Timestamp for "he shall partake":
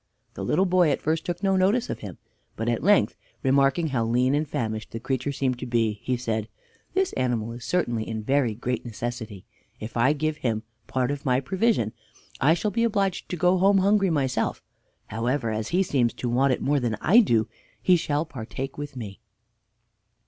17.79-18.79